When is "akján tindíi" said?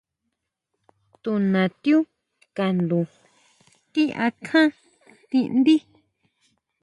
4.25-5.81